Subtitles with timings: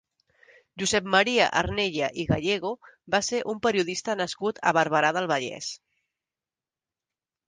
[0.83, 2.71] Josep Maria Arnella i Gallego
[3.15, 5.69] va ser un periodista nascut a Barberà del Vallès.